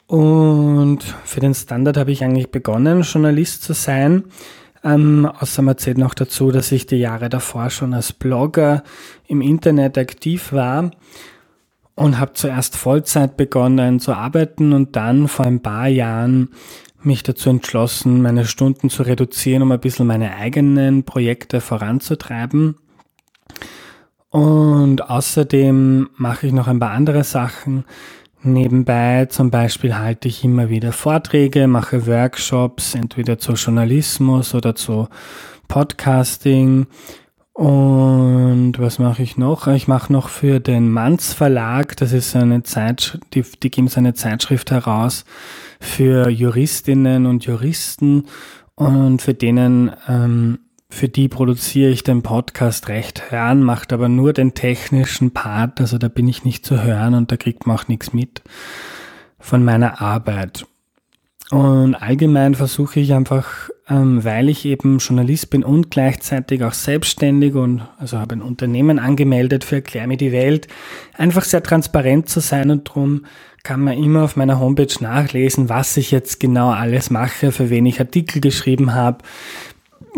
[0.06, 4.26] Und für den Standard habe ich eigentlich begonnen, Journalist zu sein.
[4.84, 8.84] Ähm, außerdem erzählt noch dazu, dass ich die Jahre davor schon als Blogger
[9.28, 10.92] im Internet aktiv war
[11.98, 16.50] und habe zuerst Vollzeit begonnen zu arbeiten und dann vor ein paar Jahren
[17.02, 22.76] mich dazu entschlossen, meine Stunden zu reduzieren, um ein bisschen meine eigenen Projekte voranzutreiben.
[24.30, 27.84] Und außerdem mache ich noch ein paar andere Sachen.
[28.44, 35.08] Nebenbei zum Beispiel halte ich immer wieder Vorträge, mache Workshops, entweder zu Journalismus oder zu
[35.68, 36.86] Podcasting.
[37.58, 39.66] Und was mache ich noch?
[39.66, 44.00] Ich mache noch für den Manz Verlag, das ist eine Zeitschrift, die, die geben so
[44.00, 45.26] eine Zeitschrift heraus
[45.80, 48.26] für Juristinnen und Juristen
[48.76, 50.60] und für denen, ähm,
[50.92, 55.98] für die produziere ich den Podcast recht hören, macht aber nur den technischen Part, also
[55.98, 58.44] da bin ich nicht zu hören und da kriegt man auch nichts mit
[59.40, 60.68] von meiner Arbeit.
[61.50, 67.56] Und allgemein versuche ich einfach, ähm, weil ich eben Journalist bin und gleichzeitig auch selbstständig
[67.56, 70.68] und also habe ein Unternehmen angemeldet für Erklär mir die Welt,
[71.14, 73.26] einfach sehr transparent zu sein und darum
[73.64, 77.86] kann man immer auf meiner Homepage nachlesen, was ich jetzt genau alles mache, für wen
[77.86, 79.24] ich Artikel geschrieben habe,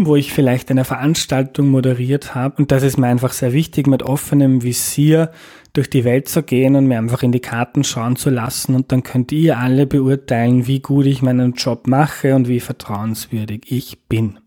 [0.06, 2.56] wo ich vielleicht eine Veranstaltung moderiert habe.
[2.58, 5.32] Und das ist mir einfach sehr wichtig, mit offenem Visier
[5.74, 8.76] durch die Welt zu gehen und mir einfach in die Karten schauen zu lassen.
[8.76, 13.64] Und dann könnt ihr alle beurteilen, wie gut ich meinen Job mache und wie vertrauenswürdig
[13.68, 14.40] ich bin.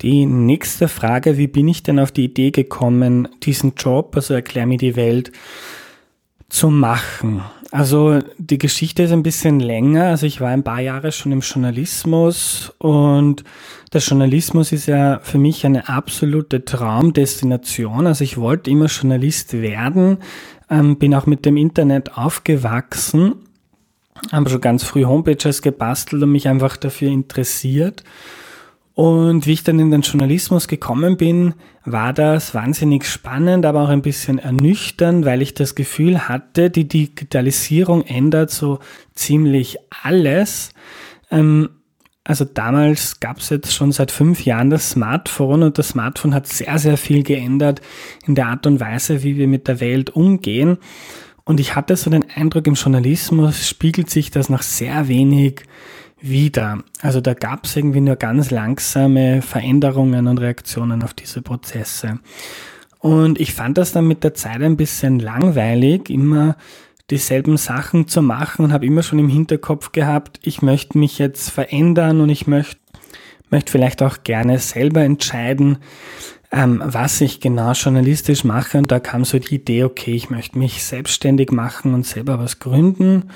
[0.00, 4.66] Die nächste Frage, wie bin ich denn auf die Idee gekommen, diesen Job, also erklär
[4.66, 5.32] mir die Welt,
[6.48, 7.42] zu machen?
[7.74, 10.04] Also die Geschichte ist ein bisschen länger.
[10.04, 13.42] Also ich war ein paar Jahre schon im Journalismus und
[13.92, 18.06] der Journalismus ist ja für mich eine absolute Traumdestination.
[18.06, 20.18] Also ich wollte immer Journalist werden,
[20.70, 23.34] ähm, bin auch mit dem Internet aufgewachsen,
[24.30, 28.04] habe schon ganz früh Homepages gebastelt und mich einfach dafür interessiert.
[28.94, 31.54] Und wie ich dann in den Journalismus gekommen bin,
[31.84, 36.86] war das wahnsinnig spannend, aber auch ein bisschen ernüchternd, weil ich das Gefühl hatte, die
[36.86, 38.78] Digitalisierung ändert so
[39.14, 40.70] ziemlich alles.
[41.32, 41.70] Ähm,
[42.22, 46.46] also damals gab es jetzt schon seit fünf Jahren das Smartphone und das Smartphone hat
[46.46, 47.82] sehr, sehr viel geändert
[48.26, 50.78] in der Art und Weise, wie wir mit der Welt umgehen.
[51.44, 55.62] Und ich hatte so den Eindruck, im Journalismus spiegelt sich das noch sehr wenig
[56.28, 56.82] wieder.
[57.00, 62.18] Also da gab es irgendwie nur ganz langsame Veränderungen und Reaktionen auf diese Prozesse.
[62.98, 66.56] Und ich fand das dann mit der Zeit ein bisschen langweilig, immer
[67.10, 71.50] dieselben Sachen zu machen und habe immer schon im Hinterkopf gehabt, ich möchte mich jetzt
[71.50, 72.78] verändern und ich möchte
[73.50, 75.78] möchte vielleicht auch gerne selber entscheiden,
[76.54, 78.78] ähm, was ich genau journalistisch mache.
[78.78, 82.60] Und da kam so die Idee, okay, ich möchte mich selbstständig machen und selber was
[82.60, 83.30] gründen.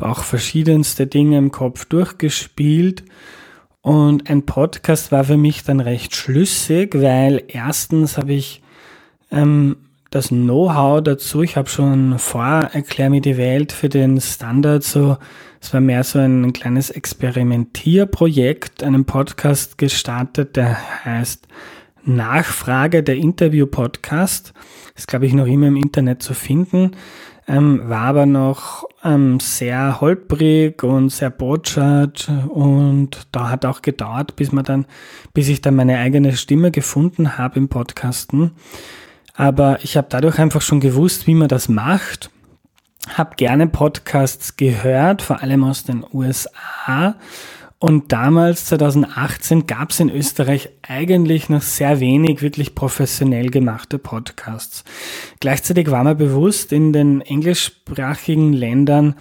[0.00, 3.04] Auch verschiedenste Dinge im Kopf durchgespielt.
[3.82, 8.62] Und ein Podcast war für mich dann recht schlüssig, weil erstens habe ich
[9.30, 9.76] ähm,
[10.08, 11.42] das Know-how dazu.
[11.42, 15.18] Ich habe schon vor Erklär mir die Welt für den Standard so,
[15.60, 21.46] es war mehr so ein kleines Experimentierprojekt, einen Podcast gestartet, der heißt
[22.04, 24.52] Nachfrage, der Interview-Podcast.
[24.94, 26.92] Ist, glaube ich, noch immer im Internet zu finden.
[27.48, 34.36] Ähm, war aber noch ähm, sehr holprig und sehr botschert und da hat auch gedauert,
[34.36, 34.86] bis man dann,
[35.34, 38.52] bis ich dann meine eigene Stimme gefunden habe im Podcasten.
[39.34, 42.30] Aber ich habe dadurch einfach schon gewusst, wie man das macht.
[43.08, 47.16] Habe gerne Podcasts gehört, vor allem aus den USA.
[47.82, 54.84] Und damals, 2018, gab es in Österreich eigentlich noch sehr wenig wirklich professionell gemachte Podcasts.
[55.40, 59.16] Gleichzeitig war mir bewusst, in den englischsprachigen Ländern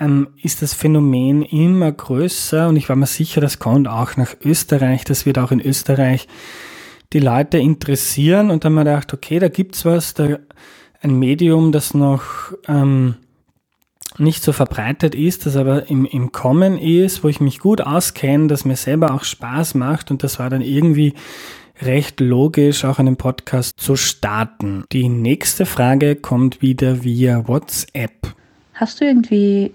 [0.00, 4.34] ähm, ist das Phänomen immer größer und ich war mir sicher, das kommt auch nach
[4.42, 6.26] Österreich, das wird auch in Österreich
[7.12, 10.38] die Leute interessieren und dann haben wir gedacht, okay, da gibt's was, da
[11.02, 12.22] ein Medium, das noch
[12.66, 13.16] ähm,
[14.18, 18.46] nicht so verbreitet ist, das aber im, im Kommen ist, wo ich mich gut auskenne,
[18.46, 21.14] das mir selber auch Spaß macht und das war dann irgendwie
[21.82, 24.84] recht logisch, auch einen Podcast zu starten.
[24.92, 28.34] Die nächste Frage kommt wieder via WhatsApp.
[28.74, 29.72] Hast du irgendwie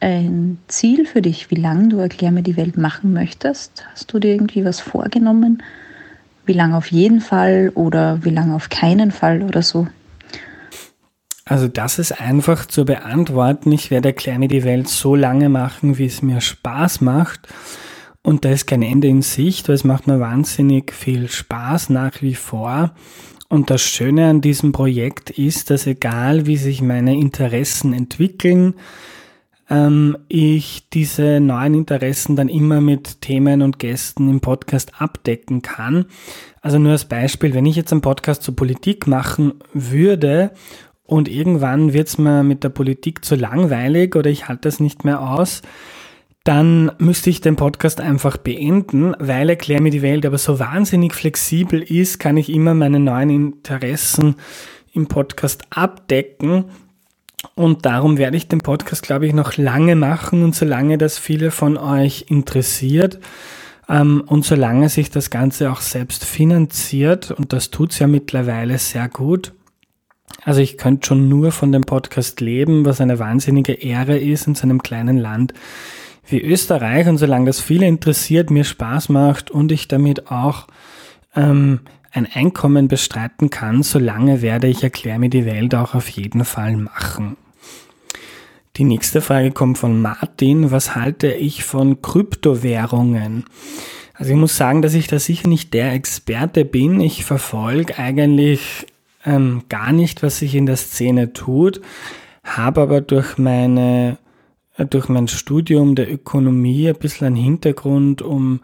[0.00, 3.84] ein Ziel für dich, wie lange du Erklär mir die Welt machen möchtest?
[3.92, 5.62] Hast du dir irgendwie was vorgenommen?
[6.46, 9.86] wie lange auf jeden Fall oder wie lange auf keinen Fall oder so?
[11.44, 13.72] Also das ist einfach zu beantworten.
[13.72, 17.48] Ich werde Erklär mir die Welt so lange machen, wie es mir Spaß macht.
[18.22, 22.22] Und da ist kein Ende in Sicht, weil es macht mir wahnsinnig viel Spaß nach
[22.22, 22.94] wie vor.
[23.48, 28.74] Und das Schöne an diesem Projekt ist, dass egal wie sich meine Interessen entwickeln,
[29.68, 36.06] ähm, ich diese neuen Interessen dann immer mit Themen und Gästen im Podcast abdecken kann.
[36.60, 40.52] Also nur als Beispiel, wenn ich jetzt einen Podcast zur Politik machen würde
[41.12, 45.04] und irgendwann wird es mir mit der Politik zu langweilig oder ich halte das nicht
[45.04, 45.60] mehr aus,
[46.42, 51.12] dann müsste ich den Podcast einfach beenden, weil Erklär mir die Welt aber so wahnsinnig
[51.12, 54.36] flexibel ist, kann ich immer meine neuen Interessen
[54.94, 56.64] im Podcast abdecken
[57.56, 61.50] und darum werde ich den Podcast, glaube ich, noch lange machen und solange das viele
[61.50, 63.20] von euch interessiert
[63.86, 68.78] ähm, und solange sich das Ganze auch selbst finanziert, und das tut es ja mittlerweile
[68.78, 69.52] sehr gut.
[70.44, 74.54] Also ich könnte schon nur von dem Podcast leben, was eine wahnsinnige Ehre ist in
[74.54, 75.54] so einem kleinen Land
[76.26, 77.08] wie Österreich.
[77.08, 80.66] Und solange das viele interessiert, mir Spaß macht und ich damit auch
[81.36, 86.44] ähm, ein Einkommen bestreiten kann, solange werde ich Erklär mir die Welt auch auf jeden
[86.44, 87.36] Fall machen.
[88.76, 90.70] Die nächste Frage kommt von Martin.
[90.70, 93.44] Was halte ich von Kryptowährungen?
[94.14, 97.00] Also ich muss sagen, dass ich da sicher nicht der Experte bin.
[97.00, 98.86] Ich verfolge eigentlich
[99.24, 101.80] ähm, gar nicht, was sich in der Szene tut,
[102.44, 104.18] habe aber durch meine
[104.78, 108.60] durch mein Studium der Ökonomie ein bisschen einen Hintergrund, um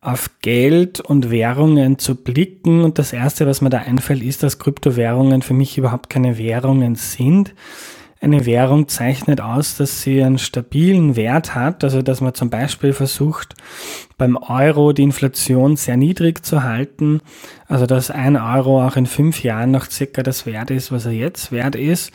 [0.00, 2.82] auf Geld und Währungen zu blicken.
[2.82, 6.94] Und das Erste, was mir da einfällt, ist, dass Kryptowährungen für mich überhaupt keine Währungen
[6.94, 7.54] sind.
[8.20, 12.92] Eine Währung zeichnet aus, dass sie einen stabilen Wert hat, also dass man zum Beispiel
[12.92, 13.54] versucht,
[14.16, 17.20] beim Euro die Inflation sehr niedrig zu halten,
[17.68, 21.12] also dass ein Euro auch in fünf Jahren noch circa das Wert ist, was er
[21.12, 22.12] jetzt wert ist.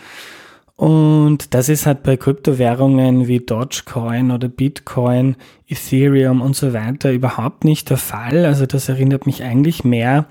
[0.75, 5.37] Und das ist halt bei Kryptowährungen wie Dogecoin oder Bitcoin,
[5.67, 8.45] Ethereum und so weiter überhaupt nicht der Fall.
[8.45, 10.25] Also das erinnert mich eigentlich mehr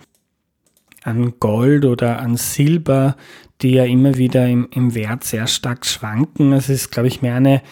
[1.05, 3.17] an Gold oder an Silber,
[3.63, 6.53] die ja immer wieder im, im Wert sehr stark schwanken.
[6.53, 7.63] Es ist, glaube ich, mehr eine,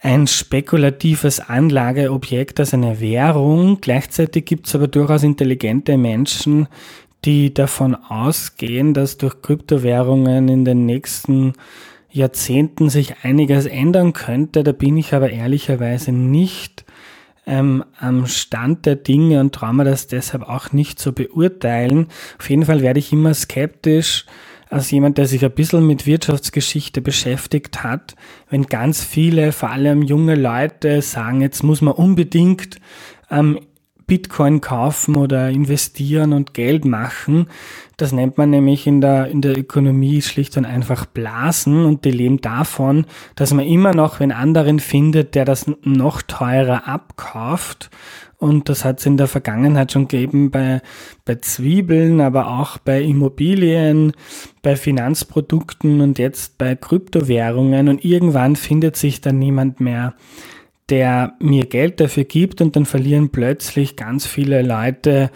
[0.00, 3.80] ein spekulatives Anlageobjekt als eine Währung.
[3.80, 6.68] Gleichzeitig gibt es aber durchaus intelligente Menschen,
[7.24, 11.54] die davon ausgehen, dass durch Kryptowährungen in den nächsten
[12.10, 14.62] Jahrzehnten sich einiges ändern könnte.
[14.62, 16.84] Da bin ich aber ehrlicherweise nicht
[17.46, 22.06] ähm, am Stand der Dinge und traue mir das deshalb auch nicht zu beurteilen.
[22.38, 24.26] Auf jeden Fall werde ich immer skeptisch
[24.74, 28.16] als jemand, der sich ein bisschen mit Wirtschaftsgeschichte beschäftigt hat,
[28.50, 32.80] wenn ganz viele, vor allem junge Leute sagen, jetzt muss man unbedingt
[33.30, 33.60] ähm,
[34.08, 37.46] Bitcoin kaufen oder investieren und Geld machen.
[37.96, 42.10] Das nennt man nämlich in der, in der Ökonomie schlicht und einfach Blasen und die
[42.10, 43.06] leben davon,
[43.36, 47.90] dass man immer noch wenn anderen findet, der das noch teurer abkauft
[48.44, 50.82] Und das hat es in der Vergangenheit schon gegeben bei,
[51.24, 54.12] bei Zwiebeln, aber auch bei Immobilien,
[54.60, 57.88] bei Finanzprodukten und jetzt bei Kryptowährungen.
[57.88, 60.12] Und irgendwann findet sich dann niemand mehr,
[60.90, 62.60] der mir Geld dafür gibt.
[62.60, 65.30] Und dann verlieren plötzlich ganz viele Leute,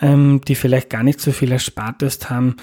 [0.00, 2.56] ähm, die vielleicht gar nicht so viel Erspartes haben,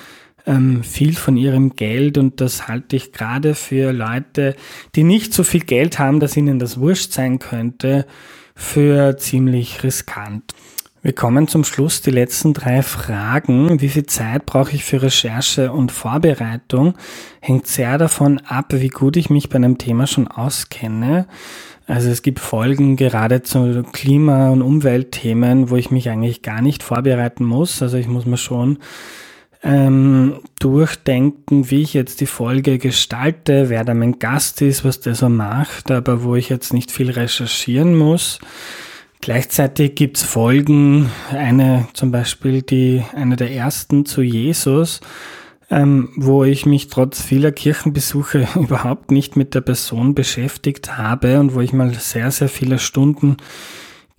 [0.45, 2.17] ähm, viel von ihrem Geld.
[2.17, 4.57] Und das halte ich gerade für Leute,
[4.95, 8.05] die nicht so viel Geld haben, dass ihnen das wurscht sein könnte,
[8.59, 10.53] für ziemlich riskant.
[11.01, 12.01] Wir kommen zum Schluss.
[12.01, 13.79] Die letzten drei Fragen.
[13.79, 16.95] Wie viel Zeit brauche ich für Recherche und Vorbereitung?
[17.39, 21.25] Hängt sehr davon ab, wie gut ich mich bei einem Thema schon auskenne.
[21.87, 26.83] Also es gibt Folgen gerade zu Klima- und Umweltthemen, wo ich mich eigentlich gar nicht
[26.83, 27.81] vorbereiten muss.
[27.81, 28.79] Also ich muss mir schon
[29.61, 35.15] ähm, durchdenken, wie ich jetzt die Folge gestalte, wer da mein Gast ist, was der
[35.15, 38.39] so macht, aber wo ich jetzt nicht viel recherchieren muss.
[39.21, 45.01] Gleichzeitig gibt's Folgen, eine zum Beispiel die, eine der ersten zu Jesus,
[45.69, 51.53] ähm, wo ich mich trotz vieler Kirchenbesuche überhaupt nicht mit der Person beschäftigt habe und
[51.53, 53.35] wo ich mal sehr, sehr viele Stunden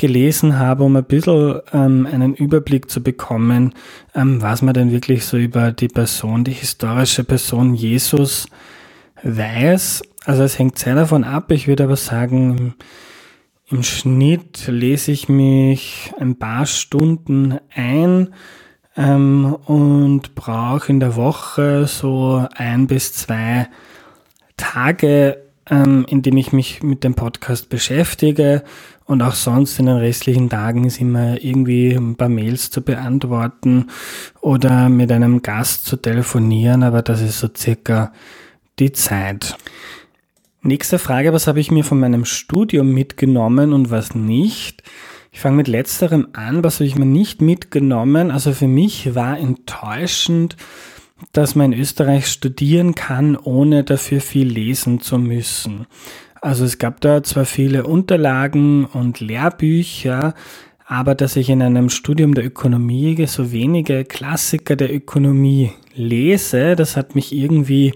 [0.01, 3.75] gelesen habe, um ein bisschen ähm, einen Überblick zu bekommen,
[4.15, 8.49] ähm, was man denn wirklich so über die Person, die historische Person Jesus
[9.23, 10.03] weiß.
[10.25, 11.53] Also es hängt sehr davon ab.
[11.53, 12.75] Ich würde aber sagen,
[13.69, 18.35] im Schnitt lese ich mich ein paar Stunden ein
[18.97, 23.69] ähm, und brauche in der Woche so ein bis zwei
[24.57, 28.63] Tage, ähm, in dem ich mich mit dem Podcast beschäftige
[29.05, 33.87] und auch sonst in den restlichen Tagen ist immer irgendwie ein paar Mails zu beantworten
[34.41, 38.13] oder mit einem Gast zu telefonieren, aber das ist so circa
[38.79, 39.57] die Zeit.
[40.63, 44.83] Nächste Frage, was habe ich mir von meinem Studium mitgenommen und was nicht?
[45.33, 48.31] Ich fange mit letzterem an, was habe ich mir nicht mitgenommen?
[48.31, 50.57] Also für mich war enttäuschend,
[51.33, 55.87] dass man in Österreich studieren kann, ohne dafür viel lesen zu müssen.
[56.41, 60.35] Also es gab da zwar viele Unterlagen und Lehrbücher,
[60.87, 66.97] aber dass ich in einem Studium der Ökonomie so wenige Klassiker der Ökonomie lese, das
[66.97, 67.93] hat mich irgendwie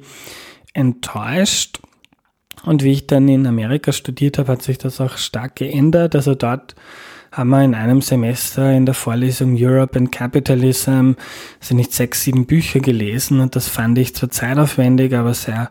[0.74, 1.80] enttäuscht.
[2.64, 6.14] Und wie ich dann in Amerika studiert habe, hat sich das auch stark geändert.
[6.14, 6.74] Also dort
[7.34, 11.12] haben wir in einem Semester in der Vorlesung Europe and Capitalism,
[11.60, 15.70] also nicht sechs, sieben Bücher gelesen und das fand ich zwar zeitaufwendig, aber sehr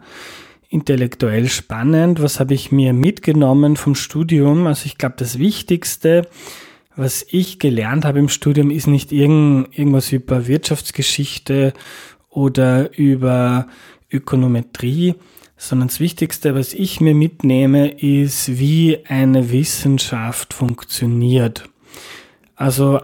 [0.70, 2.22] intellektuell spannend.
[2.22, 4.68] Was habe ich mir mitgenommen vom Studium?
[4.68, 6.28] Also ich glaube, das Wichtigste,
[6.96, 11.74] was ich gelernt habe im Studium, ist nicht irgend, irgendwas über Wirtschaftsgeschichte
[12.30, 13.68] oder über
[14.12, 15.16] Ökonometrie,
[15.64, 21.64] sondern das Wichtigste, was ich mir mitnehme, ist, wie eine Wissenschaft funktioniert.
[22.58, 23.00] Also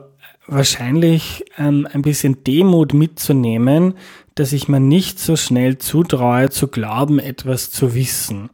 [0.46, 3.94] wahrscheinlich ähm, ein bisschen Demut mitzunehmen,
[4.36, 8.50] dass ich mir nicht so schnell zutraue, zu glauben, etwas zu wissen.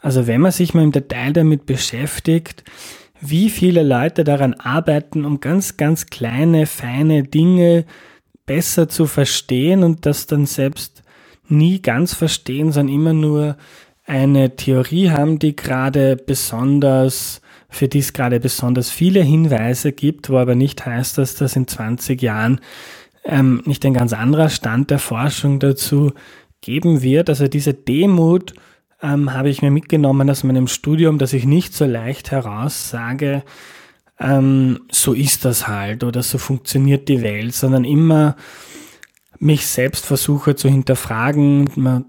[0.00, 2.62] Also wenn man sich mal im Detail damit beschäftigt,
[3.20, 7.86] wie viele Leute daran arbeiten, um ganz, ganz kleine, feine Dinge
[8.46, 10.97] besser zu verstehen und das dann selbst
[11.50, 13.56] nie ganz verstehen, sondern immer nur
[14.04, 20.38] eine Theorie haben, die gerade besonders, für die es gerade besonders viele Hinweise gibt, wo
[20.38, 22.60] aber nicht heißt, dass das in 20 Jahren
[23.24, 26.12] ähm, nicht ein ganz anderer Stand der Forschung dazu
[26.60, 27.28] geben wird.
[27.28, 28.54] Also diese Demut
[29.02, 33.42] ähm, habe ich mir mitgenommen aus meinem Studium, dass ich nicht so leicht heraussage,
[34.18, 38.36] ähm, so ist das halt oder so funktioniert die Welt, sondern immer
[39.38, 42.04] mich selbst versuche zu hinterfragen,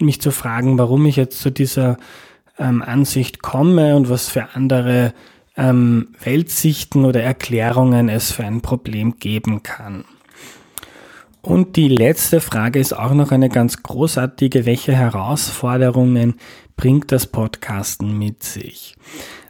[0.00, 1.96] mich zu fragen, warum ich jetzt zu dieser
[2.58, 5.12] ähm, Ansicht komme und was für andere
[5.56, 10.04] ähm, Weltsichten oder Erklärungen es für ein Problem geben kann.
[11.40, 14.66] Und die letzte Frage ist auch noch eine ganz großartige.
[14.66, 16.34] Welche Herausforderungen
[16.76, 18.96] bringt das Podcasten mit sich?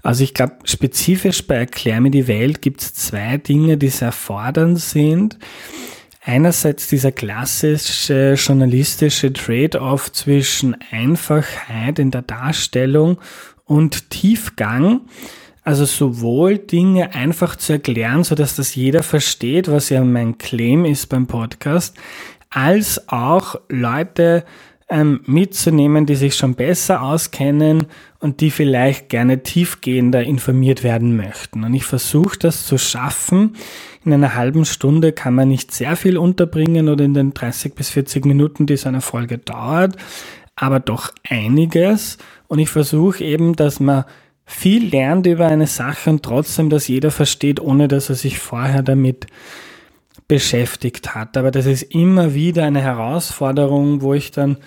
[0.03, 4.13] Also ich glaube, spezifisch bei Erklär mir die Welt gibt es zwei Dinge, die sehr
[4.13, 5.39] fordernd sind.
[6.29, 13.17] Einerseits dieser klassische journalistische Trade-off zwischen Einfachheit in der Darstellung
[13.65, 15.01] und Tiefgang.
[15.65, 20.85] Also sowohl Dinge einfach zu erklären, so dass das jeder versteht, was ja mein Claim
[20.85, 21.97] ist beim Podcast,
[22.51, 24.45] als auch Leute
[24.89, 27.87] ähm, mitzunehmen, die sich schon besser auskennen
[28.21, 31.65] und die vielleicht gerne tiefgehender informiert werden möchten.
[31.65, 33.57] Und ich versuche das zu schaffen.
[34.05, 37.91] In einer halben Stunde kann man nicht sehr viel unterbringen oder in den 30 bis
[37.91, 39.97] 40 Minuten, die so eine Folge dauert,
[40.57, 42.17] aber doch einiges.
[42.47, 44.05] Und ich versuche eben, dass man
[44.47, 48.83] viel lernt über eine Sache und trotzdem dass jeder versteht, ohne dass er sich vorher
[48.83, 49.27] damit
[50.29, 51.37] beschäftigt hat.
[51.37, 54.59] Aber das ist immer wieder eine Herausforderung, wo ich dann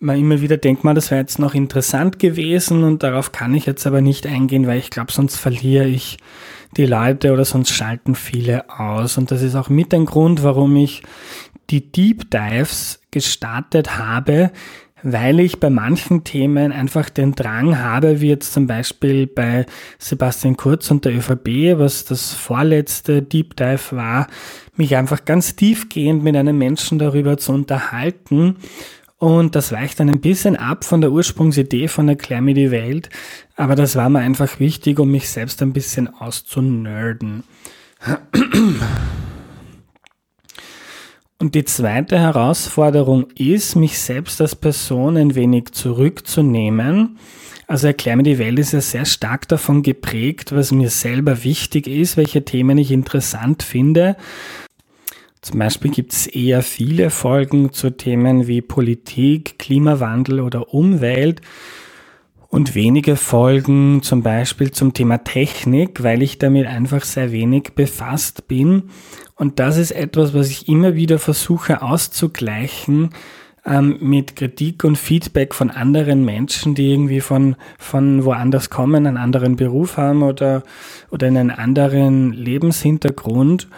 [0.00, 3.66] mal immer wieder denke, mal, das wäre jetzt noch interessant gewesen und darauf kann ich
[3.66, 6.16] jetzt aber nicht eingehen, weil ich glaube, sonst verliere ich
[6.76, 9.18] die Leute oder sonst schalten viele aus.
[9.18, 11.02] Und das ist auch mit ein Grund, warum ich
[11.68, 14.50] die Deep Dives gestartet habe,
[15.02, 19.66] weil ich bei manchen Themen einfach den Drang habe, wie jetzt zum Beispiel bei
[19.98, 24.26] Sebastian Kurz und der ÖVP, was das vorletzte Deep Dive war,
[24.76, 28.56] mich einfach ganz tiefgehend mit einem Menschen darüber zu unterhalten.
[29.18, 33.10] Und das weicht dann ein bisschen ab von der Ursprungsidee von Erklär mir die Welt.
[33.54, 37.44] Aber das war mir einfach wichtig, um mich selbst ein bisschen auszunerden.
[41.40, 47.18] Und die zweite Herausforderung ist, mich selbst als Person ein wenig zurückzunehmen.
[47.66, 51.86] Also Erklär mir die Welt ist ja sehr stark davon geprägt, was mir selber wichtig
[51.86, 54.16] ist, welche Themen ich interessant finde.
[55.40, 61.40] Zum Beispiel gibt es eher viele Folgen zu Themen wie Politik, Klimawandel oder Umwelt
[62.50, 68.48] und wenige Folgen zum Beispiel zum Thema Technik, weil ich damit einfach sehr wenig befasst
[68.48, 68.90] bin.
[69.36, 73.10] Und das ist etwas, was ich immer wieder versuche auszugleichen
[73.64, 79.16] ähm, mit Kritik und Feedback von anderen Menschen, die irgendwie von, von woanders kommen, einen
[79.16, 80.64] anderen Beruf haben oder,
[81.10, 83.68] oder einen anderen Lebenshintergrund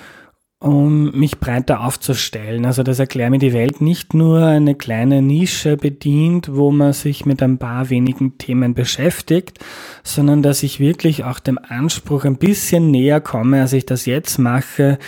[0.63, 2.65] um mich breiter aufzustellen.
[2.67, 7.27] Also das Erklär mir die Welt nicht nur eine kleine Nische bedient, wo man sich
[7.27, 9.59] mit ein paar wenigen Themen beschäftigt,
[10.05, 14.39] sondern dass ich wirklich auch dem Anspruch ein bisschen näher komme, als ich das jetzt
[14.39, 15.01] mache,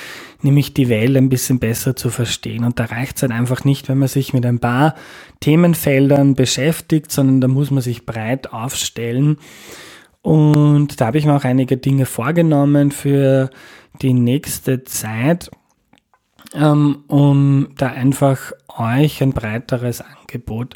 [0.43, 2.65] nämlich die Welt ein bisschen besser zu verstehen.
[2.65, 4.97] Und da reicht es halt einfach nicht, wenn man sich mit ein paar
[5.39, 9.39] Themenfeldern beschäftigt, sondern da muss man sich breit aufstellen.
[10.21, 13.51] Und da habe ich mir auch einige Dinge vorgenommen für
[14.03, 15.51] die nächste Zeit,
[16.55, 20.75] ähm, um da einfach euch ein breiteres Angebot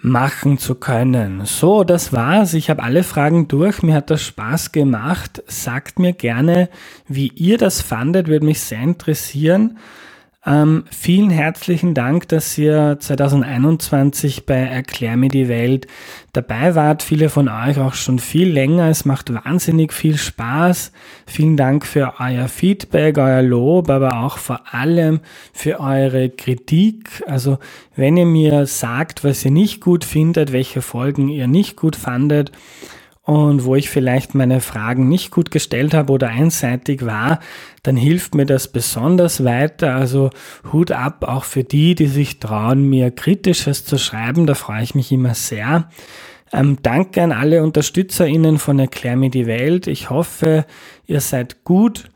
[0.00, 1.44] machen zu können.
[1.44, 2.54] So, das war's.
[2.54, 3.82] Ich habe alle Fragen durch.
[3.82, 5.42] Mir hat das Spaß gemacht.
[5.46, 6.68] Sagt mir gerne,
[7.08, 9.78] wie ihr das fandet, würde mich sehr interessieren.
[10.48, 15.86] Ähm, vielen herzlichen Dank, dass ihr 2021 bei Erklär mir die Welt
[16.32, 17.02] dabei wart.
[17.02, 18.88] Viele von euch auch schon viel länger.
[18.88, 20.92] Es macht wahnsinnig viel Spaß.
[21.26, 25.20] Vielen Dank für euer Feedback, euer Lob, aber auch vor allem
[25.52, 27.22] für eure Kritik.
[27.26, 27.58] Also
[27.94, 32.52] wenn ihr mir sagt, was ihr nicht gut findet, welche Folgen ihr nicht gut fandet,
[33.28, 37.40] und wo ich vielleicht meine Fragen nicht gut gestellt habe oder einseitig war,
[37.82, 39.96] dann hilft mir das besonders weiter.
[39.96, 40.30] Also
[40.72, 44.46] Hut ab auch für die, die sich trauen, mir Kritisches zu schreiben.
[44.46, 45.90] Da freue ich mich immer sehr.
[46.54, 49.88] Ähm, danke an alle UnterstützerInnen von Erklär mir die Welt.
[49.88, 50.64] Ich hoffe,
[51.04, 52.10] ihr seid gut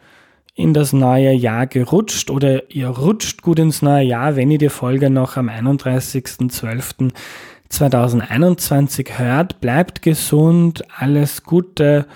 [0.55, 4.71] in das neue Jahr gerutscht oder ihr rutscht gut ins neue Jahr, wenn ihr die
[4.71, 7.11] Folge noch am 31.12.
[7.73, 9.61] 2021 hört.
[9.61, 12.07] Bleibt gesund, alles Gute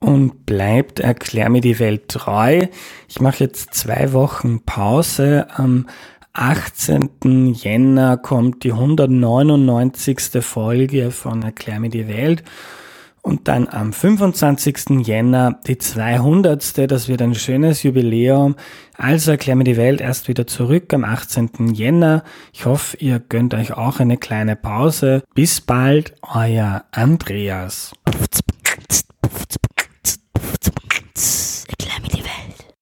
[0.00, 2.66] und bleibt Erklär mir die Welt treu.
[3.08, 5.46] Ich mache jetzt zwei Wochen Pause.
[5.54, 5.86] Am
[6.32, 7.54] 18.
[7.54, 10.42] Jänner kommt die 199.
[10.42, 12.42] Folge von Erklär mir die Welt
[13.28, 15.06] und dann am 25.
[15.06, 16.90] Jänner die 200.
[16.90, 18.56] Das wird ein schönes Jubiläum.
[18.96, 21.74] Also erklären wir die Welt erst wieder zurück am 18.
[21.74, 22.24] Jänner.
[22.54, 25.22] Ich hoffe, ihr gönnt euch auch eine kleine Pause.
[25.34, 27.92] Bis bald, euer Andreas.